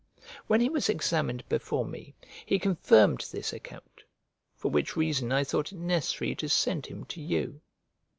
[0.47, 4.01] When he was examined before me, he confirmed this account,
[4.55, 7.61] for which reason I thought it necessary to send him to you.